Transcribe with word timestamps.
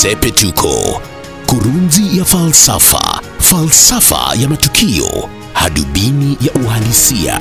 Sepetuko, 0.00 1.00
kurunzi 1.46 2.18
ya 2.18 2.24
falsafa, 2.24 3.20
falsafa 3.38 4.34
ya 4.42 4.48
matukio, 4.48 5.28
hadubini 5.52 6.38
ya 6.40 6.52
uhalisia. 6.64 7.40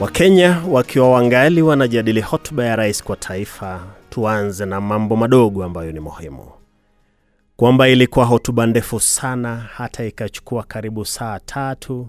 Wakenya 0.00 0.62
wakiwa 0.68 1.10
wangali 1.10 1.62
wanajadili 1.62 2.20
hotuba 2.20 2.64
ya 2.64 2.76
rais 2.76 3.02
kwa 3.04 3.16
taifa, 3.16 3.86
tuanze 4.10 4.66
na 4.66 4.80
mambo 4.80 5.16
madogo 5.16 5.64
ambayo 5.64 5.92
ni 5.92 6.00
muhimu, 6.00 6.46
kwamba 7.56 7.88
ilikuwa 7.88 8.24
hotuba 8.24 8.66
ndefu 8.66 9.00
sana 9.00 9.56
hata 9.56 10.04
ikachukua 10.04 10.62
karibu 10.62 11.04
saa 11.04 11.38
tatu 11.40 12.08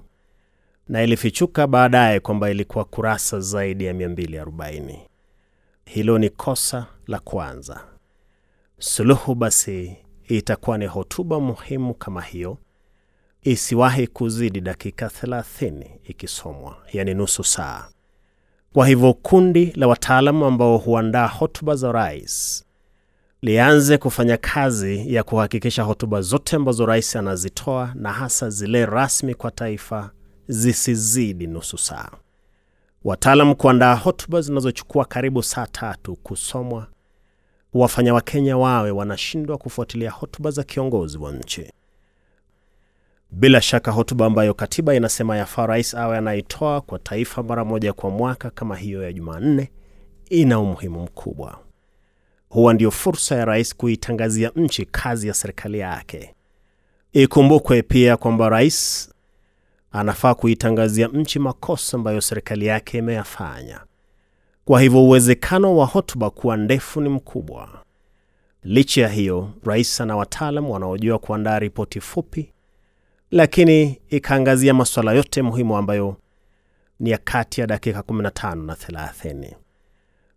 na 0.87 1.03
ilifichuka 1.03 1.67
baadaye 1.67 2.19
kwamba 2.19 2.49
ilikuwa 2.51 2.85
kurasa 2.85 3.39
zaidi 3.39 3.85
ya 3.85 3.93
240. 3.93 4.99
Hilo 5.85 6.17
ni 6.17 6.29
kosa 6.29 6.85
la 7.07 7.19
kwanza. 7.19 7.90
Suluhu 8.83 9.35
basi 9.35 9.97
itakuwa 10.27 10.77
ni 10.77 10.85
hotuba 10.85 11.39
muhimu 11.39 11.93
kama 11.93 12.21
hiyo 12.21 12.57
isiwahi 13.43 14.07
kuzidi 14.07 14.61
dakika 14.61 15.05
30 15.07 15.85
ikisomwa, 16.03 16.77
yani 16.93 17.13
nusu 17.13 17.43
saa. 17.43 17.87
Kwa 18.73 18.87
hivyo 18.87 19.13
kundi 19.13 19.65
la 19.65 19.87
wataalamu 19.87 20.45
ambao 20.45 20.77
huandaa 20.77 21.27
hotuba 21.27 21.75
za 21.75 21.91
rais 21.91 22.65
lianze 23.41 23.97
kufanya 23.97 24.37
kazi 24.37 25.13
ya 25.13 25.23
kuhakikisha 25.23 25.83
hotuba 25.83 26.21
zote 26.21 26.55
ambazo 26.55 26.85
rais 26.85 27.15
anazitoa 27.15 27.91
na 27.95 28.13
hasa 28.13 28.49
zile 28.49 28.85
rasmi 28.85 29.35
kwa 29.35 29.51
taifa 29.51 30.11
zisizidi 30.47 31.47
nusu 31.47 31.77
saa. 31.77 32.09
Wataalam 33.03 33.55
kuandaa 33.55 33.95
hotuba 33.95 34.41
zinazochukua 34.41 35.05
karibu 35.05 35.43
saa 35.43 35.67
tatu 35.67 36.15
kusomwa 36.15 36.87
wafanya 37.73 38.13
Wakenya 38.13 38.57
wawe 38.57 38.91
wanashindwa 38.91 39.57
kufuatilia 39.57 40.11
hotuba 40.11 40.51
za 40.51 40.63
kiongozi 40.63 41.17
wa 41.17 41.31
nchi. 41.31 41.71
Bila 43.31 43.61
shaka 43.61 43.91
hotuba 43.91 44.25
ambayo 44.25 44.53
katiba 44.53 44.95
inasema 44.95 45.37
yafaa 45.37 45.65
rais 45.65 45.93
awe 45.93 46.17
anaitoa 46.17 46.81
kwa 46.81 46.99
taifa 46.99 47.43
mara 47.43 47.65
moja 47.65 47.93
kwa 47.93 48.09
mwaka 48.09 48.49
kama 48.49 48.75
hiyo 48.77 49.03
ya 49.03 49.13
Jumanne 49.13 49.71
ina 50.29 50.59
umuhimu 50.59 51.03
mkubwa. 51.03 51.59
Huwa 52.49 52.73
ndio 52.73 52.91
fursa 52.91 53.35
ya 53.35 53.45
rais 53.45 53.75
kuitangazia 53.75 54.51
nchi 54.55 54.85
kazi 54.85 55.27
ya 55.27 55.33
serikali 55.33 55.79
yake. 55.79 56.35
Ikumbukwe 57.13 57.81
pia 57.81 58.17
kwamba 58.17 58.49
rais 58.49 59.09
anafaa 59.91 60.33
kuitangazia 60.35 61.07
nchi 61.07 61.39
makosa 61.39 61.97
ambayo 61.97 62.21
serikali 62.21 62.65
yake 62.65 62.97
imeyafanya. 62.97 63.79
Kwa 64.65 64.81
hivyo 64.81 65.03
uwezekano 65.03 65.77
wa 65.77 65.85
hotuba 65.85 66.29
kuwa 66.29 66.57
ndefu 66.57 67.01
ni 67.01 67.09
mkubwa. 67.09 67.69
Licha 68.63 69.01
ya 69.01 69.07
hiyo, 69.07 69.49
rais 69.63 70.01
ana 70.01 70.15
wataalam 70.15 70.69
wanaojua 70.69 71.19
kuandaa 71.19 71.59
ripoti 71.59 71.99
fupi, 72.01 72.53
lakini 73.31 74.01
ikaangazia 74.09 74.73
masuala 74.73 75.13
yote 75.13 75.41
muhimu 75.41 75.77
ambayo 75.77 76.15
ni 76.99 77.09
ya 77.09 77.17
kati 77.17 77.61
ya 77.61 77.67
dakika 77.67 77.99
15 77.99 78.55
na 78.65 78.73
30. 78.73 79.55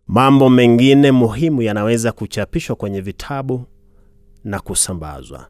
Mambo 0.07 0.49
mengine 0.49 1.11
muhimu 1.11 1.61
yanaweza 1.61 2.11
kuchapishwa 2.11 2.75
kwenye 2.75 3.01
vitabu 3.01 3.65
na 4.43 4.59
kusambazwa. 4.59 5.47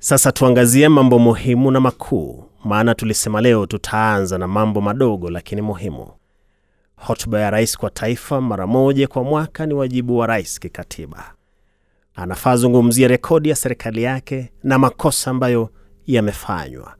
Sasa 0.00 0.32
tuangazie 0.32 0.88
mambo 0.88 1.18
muhimu 1.18 1.70
na 1.70 1.80
makuu, 1.80 2.44
maana 2.64 2.94
tulisema 2.94 3.40
leo 3.40 3.66
tutaanza 3.66 4.38
na 4.38 4.48
mambo 4.48 4.80
madogo 4.80 5.30
lakini 5.30 5.62
muhimu. 5.62 6.08
Hotuba 7.06 7.40
ya 7.40 7.50
rais 7.50 7.76
kwa 7.78 7.90
taifa 7.90 8.40
mara 8.40 8.66
moja 8.66 9.08
kwa 9.08 9.24
mwaka 9.24 9.66
ni 9.66 9.74
wajibu 9.74 10.18
wa 10.18 10.26
rais 10.26 10.60
kikatiba. 10.60 11.34
Anafaa 12.14 12.56
zungumzia 12.56 13.08
rekodi 13.08 13.48
ya 13.48 13.56
serikali 13.56 14.02
yake 14.02 14.52
na 14.62 14.78
makosa 14.78 15.30
ambayo 15.30 15.70
yamefanywa, 16.06 16.96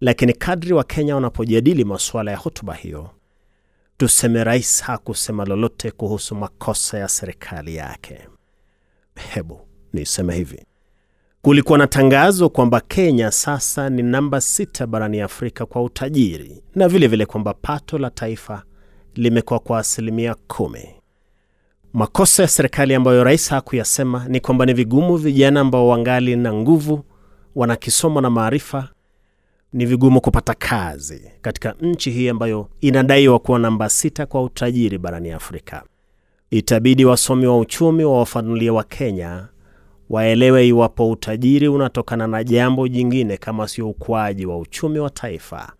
lakini 0.00 0.32
kadri 0.32 0.72
wa 0.72 0.84
Kenya 0.84 1.14
wanapojadili 1.14 1.84
masuala 1.84 2.30
ya 2.30 2.36
hotuba 2.36 2.74
hiyo, 2.74 3.10
tuseme 3.96 4.44
rais 4.44 4.82
hakusema 4.82 5.44
lolote 5.44 5.90
kuhusu 5.90 6.34
makosa 6.34 6.98
ya 6.98 7.08
serikali 7.08 7.76
yake. 7.76 8.28
Hebu 9.34 9.60
niseme 9.92 10.34
hivi: 10.34 10.64
kulikuwa 11.42 11.78
na 11.78 11.86
tangazo 11.86 12.48
kwamba 12.48 12.80
Kenya 12.80 13.30
sasa 13.30 13.90
ni 13.90 14.02
namba 14.02 14.40
sita 14.40 14.86
barani 14.86 15.20
Afrika 15.20 15.66
kwa 15.66 15.82
utajiri 15.82 16.62
na 16.74 16.88
vile 16.88 17.06
vile 17.06 17.26
kwamba 17.26 17.54
pato 17.54 17.98
la 17.98 18.10
taifa 18.10 18.62
limekuwa 19.14 19.58
kwa 19.58 19.78
asilimia 19.78 20.34
kumi. 20.34 20.88
Makosa 21.92 22.42
ya 22.42 22.48
serikali 22.48 22.94
ambayo 22.94 23.24
rais 23.24 23.50
hakuyasema 23.50 24.24
ni 24.28 24.40
kwamba 24.40 24.66
ni 24.66 24.72
vigumu 24.74 25.16
vijana 25.16 25.60
ambao 25.60 25.88
wangali 25.88 26.36
na 26.36 26.52
nguvu, 26.54 27.04
wanakisomo 27.54 28.20
na 28.20 28.30
maarifa, 28.30 28.88
ni 29.72 29.86
vigumu 29.86 30.20
kupata 30.20 30.54
kazi 30.54 31.30
katika 31.42 31.74
nchi 31.80 32.10
hii 32.10 32.28
ambayo 32.28 32.68
inadaiwa 32.80 33.38
kuwa 33.38 33.58
namba 33.58 33.88
sita 33.88 34.26
kwa 34.26 34.42
utajiri 34.42 34.98
barani 34.98 35.30
Afrika. 35.30 35.82
Itabidi 36.50 37.04
wasomi 37.04 37.46
wa 37.46 37.58
uchumi 37.58 38.04
wawafanulie 38.04 38.70
wa 38.70 38.84
Kenya 38.84 39.48
waelewe 40.10 40.68
iwapo 40.68 41.10
utajiri 41.10 41.68
unatokana 41.68 42.26
na 42.26 42.44
jambo 42.44 42.88
jingine 42.88 43.36
kama 43.36 43.68
sio 43.68 43.88
ukuaji 43.88 44.46
wa 44.46 44.58
uchumi 44.58 44.98
wa 44.98 45.10
taifa. 45.10 45.72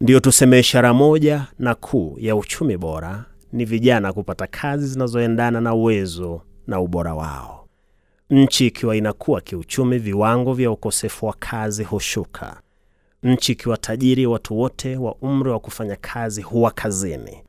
Ndiyo 0.00 0.20
tuseme 0.20 0.58
ishara 0.60 0.94
moja 0.94 1.46
na 1.58 1.74
kuu 1.74 2.16
ya 2.18 2.36
uchumi 2.36 2.76
bora 2.76 3.24
ni 3.52 3.64
vijana 3.64 4.12
kupata 4.12 4.46
kazi 4.46 4.86
zinazoendana 4.86 5.60
na 5.60 5.74
uwezo 5.74 6.42
na 6.66 6.80
ubora 6.80 7.14
wao. 7.14 7.68
Nchi 8.30 8.66
ikiwa 8.66 8.96
inakuwa 8.96 9.40
kiuchumi, 9.40 9.98
viwango 9.98 10.52
vya 10.54 10.70
ukosefu 10.70 11.26
wa 11.26 11.32
kazi 11.38 11.84
hushuka. 11.84 12.60
Nchi 13.22 13.52
ikiwa 13.52 13.76
tajiri, 13.76 14.26
watu 14.26 14.58
wote 14.58 14.96
wa 14.96 15.14
umri 15.14 15.50
wa 15.50 15.60
kufanya 15.60 15.96
kazi 15.96 16.42
huwa 16.42 16.70
kazini. 16.70 17.42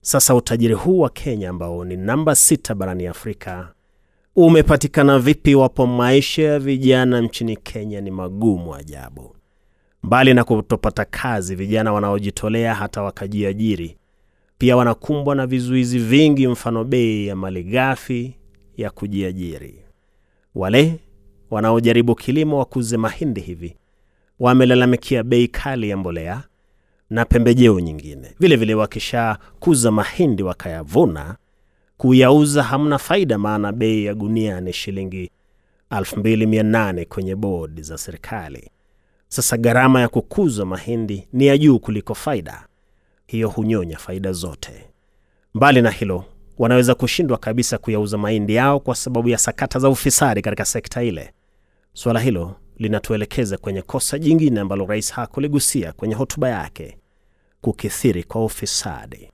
Sasa 0.00 0.34
utajiri 0.34 0.74
huu 0.74 0.98
wa 0.98 1.10
Kenya 1.10 1.50
ambao 1.50 1.84
ni 1.84 1.96
namba 1.96 2.34
sita 2.34 2.74
barani 2.74 3.06
Afrika 3.06 3.72
umepatikana 4.36 5.18
vipi 5.18 5.50
iwapo 5.50 5.86
maisha 5.86 6.42
ya 6.42 6.58
vijana 6.58 7.20
nchini 7.20 7.56
Kenya 7.56 8.00
ni 8.00 8.10
magumu 8.10 8.74
ajabu? 8.74 9.36
Mbali 10.02 10.34
na 10.34 10.44
kutopata 10.44 11.04
kazi, 11.04 11.54
vijana 11.54 11.92
wanaojitolea 11.92 12.74
hata 12.74 13.02
wakajiajiri 13.02 13.96
pia 14.58 14.76
wanakumbwa 14.76 15.34
na 15.34 15.46
vizuizi 15.46 15.98
vingi, 15.98 16.48
mfano 16.48 16.84
bei 16.84 17.26
ya 17.26 17.36
malighafi 17.36 18.34
ya 18.76 18.90
kujiajiri. 18.90 19.74
Wale 20.54 20.98
wanaojaribu 21.50 22.14
kilimo, 22.14 22.58
wakuze 22.58 22.96
mahindi 22.96 23.40
hivi, 23.40 23.76
wamelalamikia 24.38 25.22
bei 25.22 25.48
kali 25.48 25.88
ya 25.88 25.96
mbolea 25.96 26.42
na 27.10 27.24
pembejeo 27.24 27.80
nyingine. 27.80 28.34
Vile 28.40 28.56
vile 28.56 28.74
wakishakuza 28.74 29.90
mahindi 29.90 30.42
wakayavuna, 30.42 31.36
kuyauza 31.96 32.62
hamna 32.62 32.98
faida, 32.98 33.38
maana 33.38 33.72
bei 33.72 34.04
ya 34.04 34.14
gunia 34.14 34.60
ni 34.60 34.72
shilingi 34.72 35.30
2800 35.90 37.06
kwenye 37.06 37.36
bodi 37.36 37.82
za 37.82 37.98
serikali. 37.98 38.70
Sasa 39.28 39.56
gharama 39.56 40.00
ya 40.00 40.08
kukuza 40.08 40.64
mahindi 40.64 41.28
ni 41.32 41.46
ya 41.46 41.58
juu 41.58 41.78
kuliko 41.78 42.14
faida, 42.14 42.66
hiyo 43.26 43.48
hunyonya 43.48 43.98
faida 43.98 44.32
zote. 44.32 44.84
Mbali 45.54 45.82
na 45.82 45.90
hilo, 45.90 46.24
wanaweza 46.58 46.94
kushindwa 46.94 47.38
kabisa 47.38 47.78
kuyauza 47.78 48.18
mahindi 48.18 48.54
yao 48.54 48.80
kwa 48.80 48.94
sababu 48.94 49.28
ya 49.28 49.38
sakata 49.38 49.78
za 49.78 49.88
ufisadi 49.88 50.42
katika 50.42 50.64
sekta 50.64 51.02
ile. 51.02 51.30
Suala 51.92 52.20
hilo 52.20 52.54
linatuelekeza 52.76 53.56
kwenye 53.58 53.82
kosa 53.82 54.18
jingine 54.18 54.60
ambalo 54.60 54.86
rais 54.86 55.12
hakuligusia 55.12 55.92
kwenye 55.92 56.14
hotuba 56.14 56.48
yake, 56.48 56.98
kukithiri 57.60 58.24
kwa 58.24 58.44
ufisadi. 58.44 59.30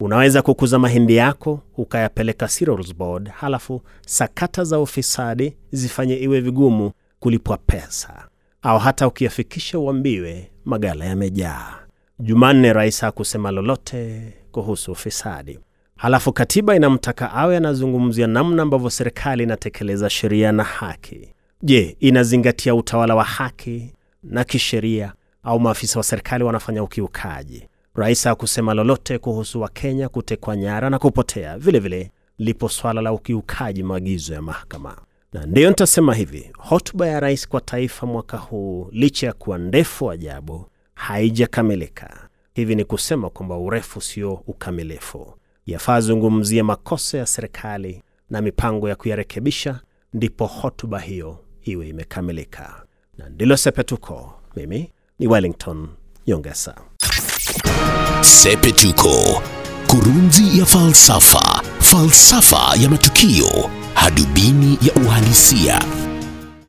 Unaweza 0.00 0.42
kukuza 0.42 0.78
mahindi 0.78 1.16
yako 1.16 1.60
ukayapeleka 1.76 2.48
cereals 2.48 2.94
board, 2.94 3.28
halafu 3.28 3.82
sakata 4.06 4.64
za 4.64 4.80
ufisadi 4.80 5.56
zifanye 5.72 6.16
iwe 6.16 6.40
vigumu 6.40 6.92
kulipwa 7.20 7.56
pesa 7.56 8.28
au 8.66 8.78
hata 8.78 9.06
ukiyafikisha 9.08 9.78
uambiwe 9.78 10.50
magala 10.64 11.04
yamejaa. 11.04 11.74
Jumanne 12.18 12.72
rais 12.72 13.00
hakusema 13.00 13.50
lolote 13.50 14.32
kuhusu 14.52 14.92
ufisadi. 14.92 15.58
Halafu 15.96 16.32
katiba 16.32 16.76
inamtaka 16.76 17.32
awe 17.32 17.56
anazungumzia 17.56 18.26
namna 18.26 18.62
ambavyo 18.62 18.90
serikali 18.90 19.42
inatekeleza 19.42 20.10
sheria 20.10 20.52
na 20.52 20.62
haki. 20.64 21.28
Je, 21.62 21.96
inazingatia 22.00 22.74
utawala 22.74 23.14
wa 23.14 23.24
haki 23.24 23.92
na 24.22 24.44
kisheria 24.44 25.12
au 25.42 25.60
maafisa 25.60 25.98
wa 25.98 26.02
serikali 26.02 26.44
wanafanya 26.44 26.82
ukiukaji? 26.82 27.68
Rais 27.94 28.24
hakusema 28.24 28.74
lolote 28.74 29.18
kuhusu 29.18 29.60
Wakenya 29.60 30.08
kutekwa 30.08 30.56
nyara 30.56 30.90
na 30.90 30.98
kupotea. 30.98 31.58
Vilevile 31.58 31.96
vile 31.98 32.10
lipo 32.38 32.68
swala 32.68 33.00
la 33.02 33.12
ukiukaji 33.12 33.82
maagizo 33.82 34.34
ya 34.34 34.42
mahakama. 34.42 34.96
Na 35.36 35.46
ndiyo 35.46 35.68
nitasema 35.68 36.14
hivi, 36.14 36.50
hotuba 36.58 37.06
ya 37.06 37.20
rais 37.20 37.48
kwa 37.48 37.60
taifa 37.60 38.06
mwaka 38.06 38.36
huu, 38.36 38.88
licha 38.92 39.26
ya 39.26 39.32
kuwa 39.32 39.58
ndefu 39.58 40.10
ajabu, 40.10 40.66
haijakamilika. 40.94 42.28
Hivi 42.54 42.74
ni 42.74 42.84
kusema 42.84 43.30
kwamba 43.30 43.56
urefu 43.58 44.00
sio 44.00 44.32
ukamilifu. 44.46 45.34
Yafaa 45.66 46.00
zungumzie 46.00 46.62
makosa 46.62 47.18
ya 47.18 47.26
serikali 47.26 48.02
na 48.30 48.42
mipango 48.42 48.88
ya 48.88 48.96
kuyarekebisha 48.96 49.80
ndipo 50.14 50.46
hotuba 50.46 50.98
hiyo 51.00 51.38
iwe 51.62 51.88
imekamilika. 51.88 52.82
Na 53.18 53.28
ndilo 53.28 53.56
Sepetuko. 53.56 54.32
Mimi 54.56 54.92
ni 55.18 55.26
Wellington 55.26 55.88
Nyongesa. 56.26 56.74
Sepetuko, 58.20 59.42
kurunzi 59.90 60.58
ya 60.58 60.66
falsafa, 60.66 61.62
falsafa 61.80 62.74
ya 62.82 62.90
matukio, 62.90 63.70
hadubini 63.96 64.78
ya 64.82 64.92
uhalisia. 65.02 65.80